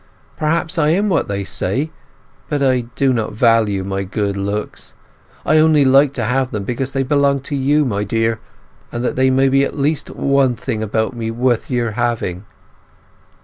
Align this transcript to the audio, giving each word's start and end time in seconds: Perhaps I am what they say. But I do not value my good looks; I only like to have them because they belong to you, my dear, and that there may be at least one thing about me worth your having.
Perhaps 0.35 0.79
I 0.79 0.89
am 0.89 1.09
what 1.09 1.27
they 1.27 1.43
say. 1.43 1.91
But 2.49 2.63
I 2.63 2.81
do 2.95 3.13
not 3.13 3.33
value 3.33 3.83
my 3.83 4.01
good 4.03 4.35
looks; 4.35 4.95
I 5.45 5.59
only 5.59 5.85
like 5.85 6.11
to 6.15 6.23
have 6.25 6.49
them 6.49 6.63
because 6.63 6.93
they 6.93 7.03
belong 7.03 7.39
to 7.41 7.55
you, 7.55 7.85
my 7.85 8.03
dear, 8.03 8.39
and 8.91 9.03
that 9.03 9.15
there 9.15 9.31
may 9.31 9.47
be 9.47 9.63
at 9.63 9.77
least 9.77 10.09
one 10.09 10.55
thing 10.55 10.81
about 10.81 11.15
me 11.15 11.29
worth 11.29 11.69
your 11.69 11.91
having. 11.91 12.45